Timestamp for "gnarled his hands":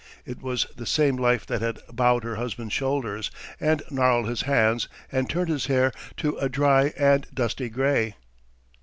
3.91-4.87